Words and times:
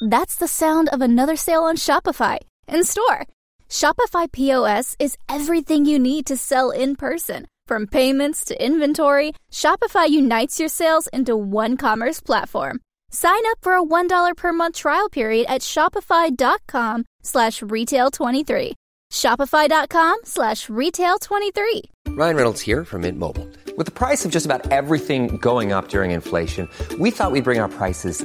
That's 0.00 0.36
the 0.36 0.48
sound 0.48 0.88
of 0.90 1.00
another 1.00 1.36
sale 1.36 1.64
on 1.64 1.76
Shopify 1.76 2.38
in 2.68 2.84
store. 2.84 3.26
Shopify 3.68 4.30
POS 4.30 4.96
is 4.98 5.16
everything 5.28 5.84
you 5.84 5.98
need 5.98 6.26
to 6.26 6.36
sell 6.36 6.70
in 6.70 6.96
person. 6.96 7.46
From 7.66 7.86
payments 7.86 8.44
to 8.46 8.64
inventory, 8.64 9.34
Shopify 9.52 10.08
unites 10.08 10.58
your 10.60 10.68
sales 10.68 11.08
into 11.08 11.36
one 11.36 11.76
commerce 11.76 12.20
platform. 12.20 12.80
Sign 13.10 13.40
up 13.50 13.58
for 13.60 13.74
a 13.74 13.82
$1 13.82 14.36
per 14.36 14.52
month 14.52 14.76
trial 14.76 15.08
period 15.08 15.46
at 15.50 15.60
shopify.com 15.62 17.04
slash 17.22 17.60
retail23. 17.60 18.72
Shopify.com 19.12 20.16
slash 20.24 20.68
retail23. 20.68 21.82
Ryan 22.08 22.36
Reynolds 22.36 22.60
here 22.60 22.84
from 22.84 23.02
Mint 23.02 23.18
Mobile. 23.18 23.48
With 23.76 23.86
the 23.86 23.92
price 23.92 24.24
of 24.24 24.30
just 24.30 24.46
about 24.46 24.70
everything 24.70 25.38
going 25.38 25.72
up 25.72 25.88
during 25.88 26.12
inflation, 26.12 26.68
we 26.98 27.10
thought 27.10 27.32
we'd 27.32 27.44
bring 27.44 27.60
our 27.60 27.68
prices 27.68 28.24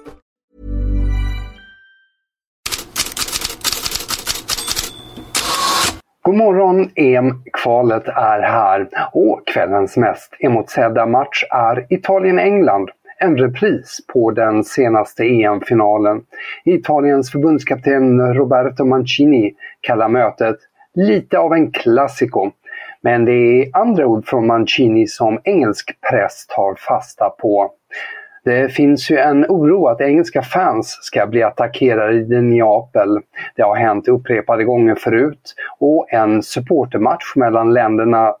God 6.31 6.37
morgon, 6.37 6.89
EM-kvalet 6.95 8.07
är 8.07 8.41
här 8.41 8.89
och 9.13 9.47
kvällens 9.47 9.97
mest 9.97 10.35
emotsedda 10.39 11.05
match 11.05 11.43
är 11.49 11.85
Italien-England. 11.89 12.89
En 13.19 13.37
repris 13.37 13.99
på 14.13 14.31
den 14.31 14.63
senaste 14.63 15.23
EM-finalen. 15.23 16.21
Italiens 16.65 17.31
förbundskapten 17.31 18.33
Roberto 18.33 18.85
Mancini 18.85 19.53
kallar 19.81 20.07
mötet 20.07 20.55
lite 20.93 21.39
av 21.39 21.53
en 21.53 21.71
klassiko. 21.71 22.51
Men 23.01 23.25
det 23.25 23.31
är 23.31 23.69
andra 23.73 24.07
ord 24.07 24.27
från 24.27 24.47
Mancini 24.47 25.07
som 25.07 25.39
engelsk 25.43 25.97
press 26.09 26.47
tar 26.47 26.75
fasta 26.75 27.29
på. 27.29 27.71
Det 28.43 28.73
finns 28.73 29.11
ju 29.11 29.17
en 29.17 29.45
oro 29.45 29.87
att 29.87 30.01
engelska 30.01 30.41
fans 30.41 30.97
ska 31.01 31.27
bli 31.27 31.43
attackerade 31.43 32.13
i 32.13 32.41
Neapel. 32.41 33.19
Det 33.55 33.61
har 33.61 33.75
hänt 33.75 34.07
upprepade 34.07 34.63
gånger 34.63 34.95
förut 34.95 35.55
och 35.79 36.13
en 36.13 36.43
supportermatch 36.43 37.35
mellan 37.35 37.73
ländernas 37.73 38.35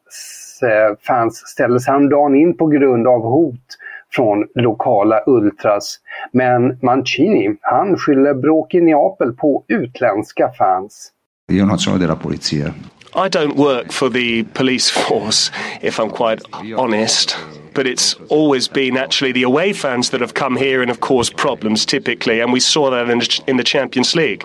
eh, 0.63 0.97
fans 1.07 1.35
ställdes 1.35 1.87
häromdagen 1.87 2.35
in 2.35 2.57
på 2.57 2.67
grund 2.67 3.07
av 3.07 3.21
hot 3.21 3.77
från 4.13 4.47
lokala 4.55 5.23
ultras. 5.25 5.99
Men 6.31 6.77
Mancini, 6.81 7.55
han 7.61 7.97
skyller 7.97 8.33
bråk 8.33 8.73
i 8.73 8.81
Neapel 8.81 9.33
på 9.33 9.63
utländska 9.67 10.51
fans. 10.57 11.11
Io 11.51 11.65
non 11.65 11.79
sono 11.79 11.97
della 11.97 12.15
polizia. 12.15 12.73
I 13.13 13.27
don't 13.29 13.57
work 13.57 13.91
for 13.91 14.09
the 14.09 14.45
police 14.53 14.89
force, 14.89 15.51
if 15.81 15.99
I'm 15.99 16.09
quite 16.09 16.43
honest. 16.77 17.37
But 17.73 17.87
it's 17.87 18.15
always 18.29 18.67
been 18.67 18.97
actually 18.97 19.31
the 19.31 19.43
away 19.43 19.73
fans 19.73 20.09
that 20.09 20.21
have 20.21 20.33
come 20.33 20.57
here 20.57 20.81
and 20.81 20.89
have 20.89 20.99
caused 20.99 21.37
problems 21.37 21.85
typically, 21.85 22.41
and 22.41 22.53
we 22.53 22.59
saw 22.59 22.89
that 22.91 23.09
in 23.09 23.21
in 23.47 23.57
the 23.57 23.63
Champions 23.63 24.15
League. 24.15 24.43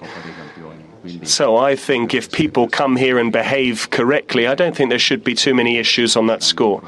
So 1.22 1.56
I 1.56 1.76
think 1.76 2.14
if 2.14 2.31
people 2.31 2.69
come 2.69 2.97
here 2.97 3.19
and 3.19 3.32
behave 3.32 3.91
correctly, 3.91 4.47
I 4.47 4.54
don't 4.54 4.76
think 4.76 4.91
there 4.91 4.98
should 4.98 5.25
be 5.25 5.34
too 5.34 5.54
many 5.54 5.78
issues 5.78 6.16
on 6.16 6.26
that 6.26 6.42
score. 6.42 6.81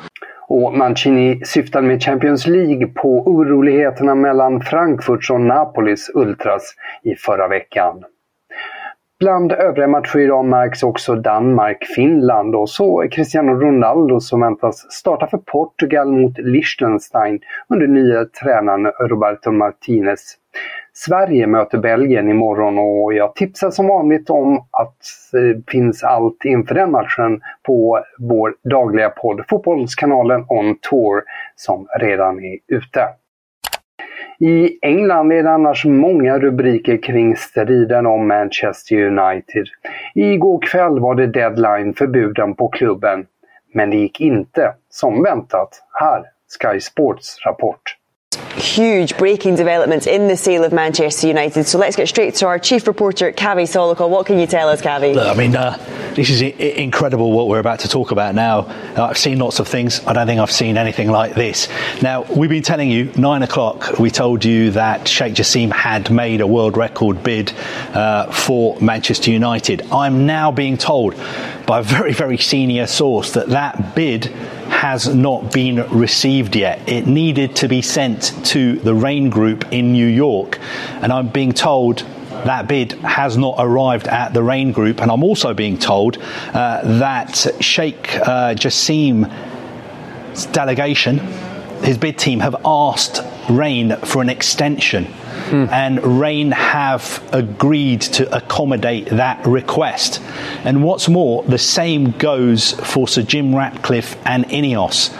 Och 0.49 0.75
Mancini 0.75 1.41
syftade 1.45 1.87
med 1.87 2.03
Champions 2.03 2.47
League 2.47 2.87
på 2.87 3.23
oroligheterna 3.27 4.15
mellan 4.15 4.61
Frankfurts 4.61 5.31
och 5.31 5.41
Napolis 5.41 6.11
ultras 6.15 6.75
i 7.03 7.15
förra 7.15 7.49
veckan. 7.49 8.05
Bland 9.21 9.53
övriga 9.53 9.89
matcher 9.89 10.19
idag 10.19 10.45
märks 10.45 10.83
också 10.83 11.15
Danmark-Finland 11.15 12.55
och 12.55 12.71
så 12.71 13.09
Cristiano 13.11 13.53
Ronaldo 13.53 14.21
som 14.21 14.41
väntas 14.41 14.93
starta 14.93 15.27
för 15.27 15.39
Portugal 15.39 16.13
mot 16.13 16.39
Liechtenstein 16.39 17.41
under 17.69 17.87
nya 17.87 18.25
tränaren 18.25 18.87
Roberto 18.87 19.51
Martinez. 19.51 20.35
Sverige 20.93 21.47
möter 21.47 21.79
Belgien 21.79 22.29
imorgon 22.29 22.79
och 22.79 23.15
jag 23.15 23.35
tipsar 23.35 23.71
som 23.71 23.87
vanligt 23.87 24.31
om 24.31 24.59
att 24.59 24.97
det 25.33 25.71
finns 25.71 26.05
allt 26.05 26.45
inför 26.45 26.75
den 26.75 26.91
matchen 26.91 27.41
på 27.67 28.01
vår 28.19 28.55
dagliga 28.71 29.11
podd 29.11 29.45
Fotbollskanalen 29.49 30.45
On 30.49 30.77
Tour 30.91 31.23
som 31.57 31.87
redan 32.01 32.45
är 32.45 32.59
ute. 32.69 33.09
I 34.41 34.79
England 34.83 35.33
är 35.33 35.43
det 35.43 35.51
annars 35.51 35.85
många 35.85 36.39
rubriker 36.39 37.03
kring 37.03 37.37
striden 37.37 38.07
om 38.07 38.29
Manchester 38.29 38.97
United. 38.97 39.67
Igår 40.15 40.61
kväll 40.63 41.01
var 41.01 41.15
det 41.15 41.27
deadline 41.27 41.95
för 41.95 42.07
buden 42.07 42.55
på 42.55 42.69
klubben. 42.69 43.27
Men 43.75 43.91
det 43.91 43.97
gick 43.97 44.21
inte 44.21 44.75
som 44.91 45.23
väntat. 45.23 45.83
Här 45.93 46.25
Sky 46.61 46.81
Sports 46.81 47.47
rapport. 47.47 47.99
huge 48.59 49.17
breaking 49.19 49.57
developments 49.57 50.07
in 50.07 50.29
the 50.29 50.37
sale 50.37 50.65
of 50.65 50.73
Manchester 50.73 51.29
United. 51.29 51.67
So 51.67 51.79
let's 51.79 51.97
get 51.97 52.09
straight 52.09 52.35
to 52.37 52.47
our 52.47 52.59
chief 52.59 52.87
reporter, 52.87 53.33
Cavi 53.33 53.67
Solikol. 53.67 54.11
What 54.11 54.27
can 54.27 54.39
you 54.39 54.47
tell 54.47 54.69
us, 54.69 54.81
Cavi? 54.83 55.15
Look, 55.15 55.27
I 55.27 55.35
mean, 55.35 55.57
uh, 55.57 55.77
this 56.19 56.31
is 56.31 56.43
incredible 56.43 57.31
what 57.31 57.47
we're 57.47 57.61
about 57.61 57.79
to 57.79 57.89
talk 57.89 58.11
about 58.11 58.35
now. 58.35 58.63
Uh, 58.97 59.05
I've 59.05 59.17
seen 59.17 59.39
lots 59.39 59.61
of 59.61 59.69
things. 59.69 60.05
I 60.05 60.13
don't 60.13 60.27
think 60.27 60.41
I've 60.41 60.51
seen 60.51 60.77
anything 60.77 61.13
like 61.13 61.37
this. 61.37 61.69
Now, 62.03 62.23
we've 62.23 62.51
been 62.51 62.65
telling 62.65 62.91
you, 62.91 63.13
nine 63.17 63.45
o'clock, 63.45 64.01
we 64.01 64.11
told 64.11 64.45
you 64.45 64.73
that 64.73 65.07
Sheikh 65.07 65.35
Jassim 65.35 65.71
had 65.71 66.11
made 66.11 66.41
a 66.41 66.47
world 66.47 66.77
record 66.77 67.23
bid 67.23 67.53
uh, 67.95 68.33
for 68.33 68.81
Manchester 68.81 69.31
United. 69.31 69.83
I'm 69.93 70.27
now 70.27 70.51
being 70.51 70.77
told 70.77 71.15
by 71.69 71.79
a 71.79 71.83
very, 71.85 72.13
very 72.13 72.37
senior 72.37 72.89
source 72.89 73.35
that 73.35 73.51
that 73.51 73.95
bid 73.95 74.25
has 74.25 75.15
not 75.15 75.53
been 75.53 75.89
received 75.97 76.57
yet. 76.57 76.89
It 76.89 77.07
needed 77.07 77.55
to 77.57 77.69
be 77.69 77.81
sent 77.81 78.35
to 78.47 78.81
the 78.81 78.93
Rain 78.93 79.31
Group 79.31 79.73
in 79.73 79.93
New 79.93 80.09
York, 80.09 80.59
and 81.01 81.13
I'm 81.13 81.29
being 81.29 81.53
told 81.53 82.05
that 82.45 82.69
bid 82.69 82.93
has 82.93 83.37
not 83.37 83.57
arrived 83.59 84.09
at 84.09 84.33
the 84.33 84.43
Rain 84.43 84.73
Group, 84.73 85.01
and 85.01 85.11
I'm 85.11 85.23
also 85.25 85.55
being 85.55 85.79
told 85.79 86.19
uh, 86.19 86.99
that 86.99 87.47
Sheikh 87.61 88.17
uh, 88.17 88.55
Jassim's 88.55 90.47
delegation, 90.53 91.19
his 91.83 91.99
bid 91.99 92.19
team, 92.19 92.41
have 92.41 92.57
asked 92.65 93.23
Rain 93.49 93.97
for 94.05 94.23
an 94.23 94.29
extension. 94.29 95.07
And 95.51 96.21
Rain 96.21 96.51
have 96.51 97.23
agreed 97.33 98.03
to 98.03 98.37
accommodate 98.37 99.07
that 99.07 99.47
request. 99.47 100.21
And 100.65 100.83
what's 100.83 101.09
more, 101.09 101.43
the 101.45 101.59
same 101.59 102.11
goes 102.19 102.73
for 102.73 103.09
Sir 103.09 103.23
Jim 103.23 103.55
Ratcliffe 103.55 104.17
and 104.27 104.45
Ineos. 104.51 105.11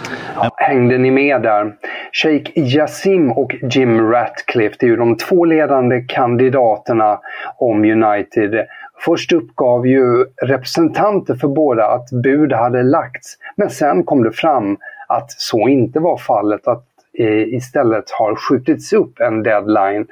Hängde 0.57 0.97
ni 0.97 1.11
med 1.11 1.41
där? 1.41 1.77
Sheikh 2.11 2.51
Jassim 2.55 3.31
och 3.31 3.55
Jim 3.61 4.11
Ratcliffe, 4.11 4.75
det 4.79 4.85
är 4.85 4.89
ju 4.89 4.95
de 4.95 5.17
två 5.17 5.45
ledande 5.45 6.01
kandidaterna 6.01 7.19
om 7.57 7.83
United. 7.83 8.67
Först 9.05 9.31
uppgav 9.31 9.87
ju 9.87 10.25
representanter 10.41 11.35
för 11.35 11.47
båda 11.47 11.85
att 11.87 12.11
bud 12.11 12.53
hade 12.53 12.83
lagts, 12.83 13.37
men 13.55 13.69
sen 13.69 14.03
kom 14.03 14.23
det 14.23 14.31
fram 14.31 14.77
att 15.07 15.31
så 15.31 15.67
inte 15.67 15.99
var 15.99 16.17
fallet, 16.17 16.67
att 16.67 16.85
eh, 17.19 17.53
istället 17.53 18.11
har 18.11 18.35
skjutits 18.35 18.93
upp 18.93 19.19
en 19.19 19.43
deadline. 19.43 20.07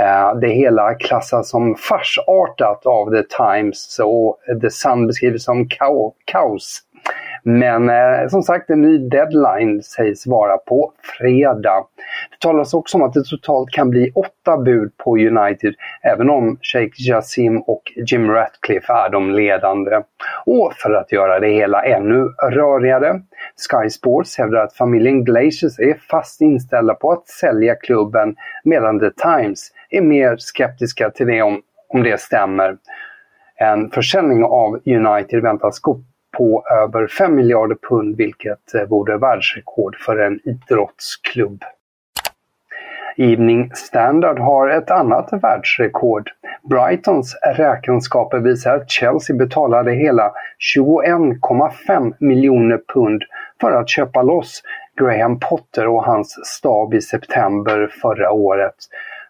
Eh, 0.00 0.34
det 0.34 0.48
hela 0.48 0.94
klassas 0.94 1.50
som 1.50 1.74
farsartat 1.74 2.86
av 2.86 3.10
The 3.10 3.22
Times 3.22 4.00
och 4.04 4.38
The 4.62 4.70
Sun 4.70 5.06
beskrivs 5.06 5.44
som 5.44 5.68
kaos. 6.24 6.82
Men 7.42 7.88
eh, 7.88 8.28
som 8.28 8.42
sagt, 8.42 8.70
en 8.70 8.82
ny 8.82 8.98
deadline 8.98 9.82
sägs 9.82 10.26
vara 10.26 10.56
på 10.56 10.92
fredag. 11.18 11.84
Det 12.30 12.38
talas 12.40 12.74
också 12.74 12.96
om 12.96 13.02
att 13.02 13.12
det 13.12 13.24
totalt 13.24 13.70
kan 13.70 13.90
bli 13.90 14.12
åtta 14.14 14.56
bud 14.56 14.96
på 14.96 15.18
United, 15.18 15.74
även 16.02 16.30
om 16.30 16.58
Sheikh 16.62 16.94
Jassim 16.98 17.62
och 17.62 17.82
Jim 17.96 18.30
Ratcliffe 18.30 18.92
är 18.92 19.10
de 19.10 19.30
ledande. 19.30 20.00
Och 20.46 20.72
för 20.76 20.94
att 20.94 21.12
göra 21.12 21.40
det 21.40 21.48
hela 21.48 21.84
ännu 21.84 22.24
rörigare, 22.50 23.20
Sky 23.70 23.90
Sports 23.90 24.38
hävdar 24.38 24.64
att 24.64 24.74
familjen 24.74 25.24
Glaciers 25.24 25.78
är 25.78 25.94
fast 26.10 26.40
inställda 26.40 26.94
på 26.94 27.12
att 27.12 27.28
sälja 27.28 27.74
klubben, 27.74 28.36
medan 28.64 29.00
The 29.00 29.10
Times 29.10 29.72
är 29.90 30.00
mer 30.00 30.36
skeptiska 30.38 31.10
till 31.10 31.26
det 31.26 31.42
om, 31.42 31.62
om 31.88 32.02
det 32.02 32.20
stämmer. 32.20 32.76
En 33.56 33.90
försäljning 33.90 34.44
av 34.44 34.80
United 34.86 35.42
väntas 35.42 35.80
gå 35.80 36.00
på 36.36 36.64
över 36.70 37.06
5 37.06 37.34
miljarder 37.34 37.76
pund 37.88 38.16
vilket 38.16 38.74
eh, 38.74 38.82
vore 38.82 39.18
världsrekord 39.18 39.96
för 39.96 40.18
en 40.18 40.40
idrottsklubb. 40.44 41.64
Evening 43.16 43.70
Standard 43.74 44.38
har 44.38 44.68
ett 44.68 44.90
annat 44.90 45.28
världsrekord. 45.42 46.30
Brightons 46.70 47.36
räkenskaper 47.56 48.38
visar 48.38 48.76
att 48.76 48.90
Chelsea 48.90 49.36
betalade 49.36 49.92
hela 49.92 50.32
21,5 50.76 52.14
miljoner 52.18 52.80
pund 52.94 53.22
för 53.60 53.72
att 53.72 53.88
köpa 53.88 54.22
loss 54.22 54.62
Graham 55.00 55.40
Potter 55.40 55.86
och 55.86 56.04
hans 56.04 56.46
stab 56.46 56.94
i 56.94 57.00
september 57.00 57.92
förra 58.02 58.30
året. 58.32 58.74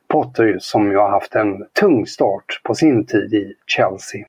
Potter 0.09 0.57
som 0.61 0.91
ju 0.91 0.97
har 0.97 1.11
haft 1.11 1.35
en 1.35 1.65
tung 1.81 2.07
start 2.07 2.61
på 2.65 2.75
sin 2.75 3.07
tid 3.07 3.35
i 3.35 3.55
Chelsea. 3.67 4.25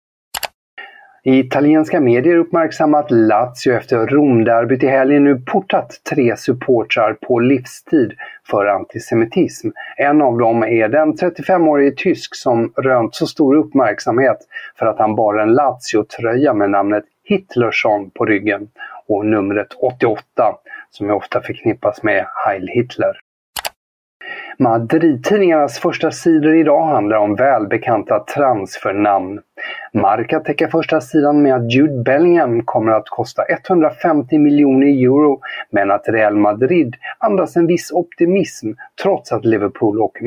Italienska 1.33 1.99
medier 1.99 2.35
uppmärksammar 2.35 3.05
Lazio 3.09 3.73
efter 3.73 4.07
Romderbyt 4.07 4.83
i 4.83 4.87
helgen 4.87 5.23
nu 5.23 5.41
portat 5.45 6.01
tre 6.09 6.37
supportrar 6.37 7.13
på 7.13 7.39
livstid 7.39 8.13
för 8.49 8.65
antisemitism. 8.65 9.69
En 9.97 10.21
av 10.21 10.37
dem 10.37 10.63
är 10.63 10.87
den 10.87 11.13
35-årige 11.13 11.91
tysk 11.97 12.35
som 12.35 12.73
rönt 12.77 13.15
så 13.15 13.27
stor 13.27 13.55
uppmärksamhet 13.55 14.37
för 14.79 14.85
att 14.85 14.99
han 14.99 15.15
bar 15.15 15.35
en 15.35 15.53
Lazio-tröja 15.53 16.53
med 16.53 16.69
namnet 16.69 17.03
Hitlersson 17.23 18.09
på 18.09 18.25
ryggen 18.25 18.67
och 19.07 19.25
numret 19.25 19.73
88 19.81 20.23
som 20.89 21.09
ofta 21.09 21.41
förknippas 21.41 22.03
med 22.03 22.25
Heil 22.45 22.67
Hitler. 22.67 23.28
Madrid-tidningarnas 24.61 25.79
första 25.79 26.11
sidor 26.11 26.55
idag 26.55 26.85
handlar 26.85 27.17
om 27.17 27.35
välbekanta 27.35 28.19
transfernamn. 28.19 29.39
Marca 29.93 30.39
täcker 30.39 30.67
första 30.67 31.01
sidan 31.01 31.41
med 31.41 31.55
att 31.55 31.73
Jude 31.73 32.03
Bellingham 32.03 32.65
kommer 32.65 32.91
att 32.91 33.09
kosta 33.09 33.43
150 33.49 34.37
miljoner 34.37 34.87
euro 34.87 35.39
men 35.71 35.91
att 35.91 36.09
Real 36.09 36.35
Madrid 36.35 36.95
andas 37.17 37.55
en 37.55 37.67
viss 37.67 37.91
optimism 37.91 38.71
trots 39.03 39.31
att 39.31 39.45
Liverpool 39.45 40.01
och 40.01 40.17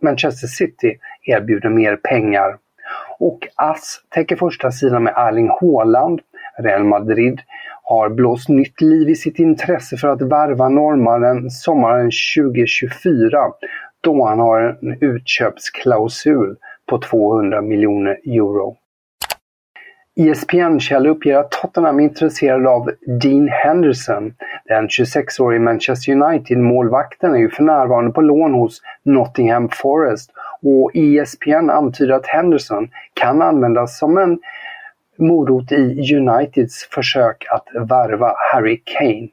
Manchester 0.00 0.46
City 0.46 0.98
erbjuder 1.22 1.68
mer 1.68 1.96
pengar. 1.96 2.56
Och 3.18 3.38
AS 3.56 4.00
täcker 4.08 4.36
första 4.36 4.70
sidan 4.70 5.02
med 5.02 5.14
Erling 5.16 5.50
Haaland. 5.60 6.20
Real 6.58 6.84
Madrid 6.84 7.40
har 7.84 8.08
blåst 8.08 8.48
nytt 8.48 8.80
liv 8.80 9.08
i 9.08 9.14
sitt 9.14 9.38
intresse 9.38 9.96
för 9.96 10.08
att 10.08 10.22
värva 10.22 10.68
norrmannen 10.68 11.50
sommaren 11.50 12.10
2024 12.36 13.52
då 14.00 14.26
han 14.26 14.38
har 14.38 14.78
en 14.82 14.98
utköpsklausul 15.00 16.56
på 16.90 16.98
200 16.98 17.62
miljoner 17.62 18.18
euro. 18.26 18.76
ESPN-källor 20.16 21.10
uppger 21.10 21.36
att 21.36 21.50
Tottenham 21.50 21.98
är 21.98 22.04
intresserade 22.04 22.68
av 22.68 22.90
Dean 23.20 23.48
Henderson. 23.48 24.34
Den 24.64 24.88
26-årige 24.88 25.60
Manchester 25.60 26.12
United-målvakten 26.12 27.34
är 27.34 27.38
ju 27.38 27.50
för 27.50 27.62
närvarande 27.62 28.12
på 28.12 28.20
lån 28.20 28.54
hos 28.54 28.82
Nottingham 29.04 29.68
Forest 29.72 30.30
och 30.62 30.90
ESPN 30.94 31.70
antyder 31.70 32.14
att 32.14 32.26
Henderson 32.26 32.88
kan 33.14 33.42
användas 33.42 33.98
som 33.98 34.18
en 34.18 34.38
morot 35.18 35.72
i 35.72 36.14
Uniteds 36.16 36.88
försök 36.90 37.46
att 37.50 37.88
värva 37.90 38.34
Harry 38.52 38.82
Kane. 38.84 39.28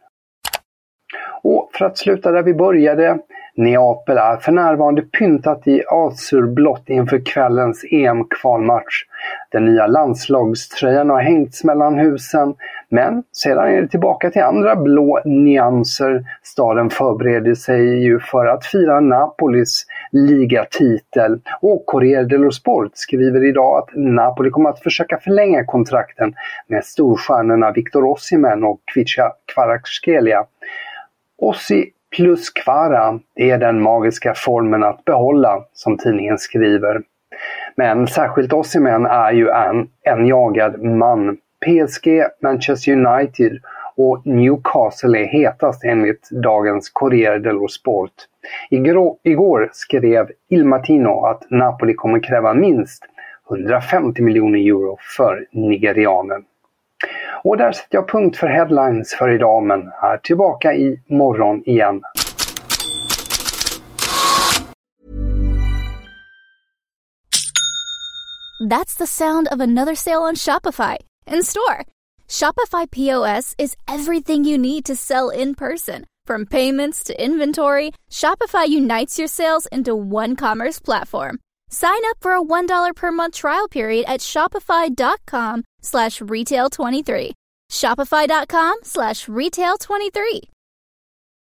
Och 1.43 1.69
för 1.73 1.85
att 1.85 1.97
sluta 1.97 2.31
där 2.31 2.43
vi 2.43 2.53
började, 2.53 3.17
Neapel 3.55 4.17
är 4.17 4.37
för 4.37 4.51
närvarande 4.51 5.01
pyntat 5.01 5.67
i 5.67 5.83
azurblått 5.87 6.89
inför 6.89 7.25
kvällens 7.25 7.83
EM-kvalmatch. 7.91 9.03
Den 9.51 9.65
nya 9.65 9.87
landslagströjan 9.87 11.09
har 11.09 11.21
hängts 11.21 11.63
mellan 11.63 11.99
husen, 11.99 12.55
men 12.93 13.23
sedan 13.31 13.67
är 13.67 13.81
det 13.81 13.87
tillbaka 13.87 14.29
till 14.29 14.41
andra 14.41 14.75
blå 14.75 15.21
nyanser. 15.25 16.23
Staden 16.43 16.89
förbereder 16.89 17.55
sig 17.55 18.03
ju 18.03 18.19
för 18.19 18.45
att 18.45 18.65
fira 18.65 18.99
Napolis 18.99 19.85
ligatitel 20.11 21.39
och 21.61 21.85
Corriere 21.85 22.23
dello 22.23 22.51
Sport 22.51 22.91
skriver 22.93 23.45
idag 23.45 23.77
att 23.77 23.89
Napoli 23.95 24.49
kommer 24.49 24.69
att 24.69 24.79
försöka 24.79 25.17
förlänga 25.17 25.65
kontrakten 25.65 26.33
med 26.67 26.85
storstjärnorna 26.85 27.71
Victor 27.71 28.05
Osimhen 28.05 28.63
och 28.63 28.79
Kvicha 28.93 29.31
Kvaratskhelia. 29.53 30.45
Ossi 31.37 31.89
plus 32.15 32.49
Kvara 32.49 33.19
är 33.35 33.57
den 33.57 33.81
magiska 33.81 34.33
formen 34.35 34.83
att 34.83 35.05
behålla, 35.05 35.63
som 35.73 35.97
tidningen 35.97 36.37
skriver. 36.37 37.01
Men 37.75 38.07
särskilt 38.07 38.53
Osimhen 38.53 39.05
är 39.05 39.31
ju 39.31 39.49
en, 39.49 39.87
en 40.01 40.27
jagad 40.27 40.83
man. 40.83 41.37
PSG, 41.65 42.23
Manchester 42.41 42.91
United 42.91 43.59
och 43.95 44.27
Newcastle 44.27 45.19
är 45.19 45.25
hetast 45.25 45.83
enligt 45.83 46.29
dagens 46.29 46.89
Corriere 46.89 47.39
dello 47.39 47.67
Sport. 47.67 48.13
Igår, 48.69 49.15
igår 49.23 49.69
skrev 49.73 50.31
Il 50.49 50.65
Martino 50.65 51.25
att 51.25 51.43
Napoli 51.49 51.93
kommer 51.93 52.23
kräva 52.23 52.53
minst 52.53 53.03
150 53.49 54.21
miljoner 54.21 54.59
euro 54.59 54.97
för 55.17 55.45
nigerianen. 55.51 56.43
Och 57.43 57.57
där 57.57 57.71
sätter 57.71 57.97
jag 57.97 58.09
punkt 58.09 58.37
för 58.37 58.47
headlines 58.47 59.13
för 59.13 59.29
idag 59.29 59.63
men 59.63 59.91
är 60.01 60.17
tillbaka 60.17 60.73
i 60.73 60.99
morgon 61.07 61.63
igen. 61.65 62.01
That's 68.69 68.97
the 68.97 69.07
sound 69.07 69.47
of 69.51 69.59
another 69.59 69.95
sale 69.95 70.29
on 70.29 70.35
Shopify 70.35 71.10
in 71.25 71.43
store. 71.43 71.85
Shopify 72.27 72.89
POS 72.89 73.55
is 73.57 73.75
everything 73.87 74.43
you 74.43 74.57
need 74.57 74.85
to 74.85 74.95
sell 74.95 75.29
in 75.29 75.55
person. 75.55 76.05
From 76.25 76.45
payments 76.45 77.03
to 77.03 77.23
inventory, 77.23 77.91
Shopify 78.09 78.67
unites 78.67 79.17
your 79.17 79.27
sales 79.27 79.65
into 79.71 79.95
one 79.95 80.35
commerce 80.35 80.79
platform. 80.79 81.39
Sign 81.69 81.99
up 82.09 82.17
for 82.21 82.33
a 82.33 82.41
$1 82.41 82.95
per 82.95 83.11
month 83.11 83.35
trial 83.35 83.67
period 83.67 84.05
at 84.07 84.19
shopify.com 84.21 85.63
slash 85.81 86.19
retail23. 86.19 87.31
Shopify.com 87.69 88.75
slash 88.83 89.25
retail23. 89.27 90.41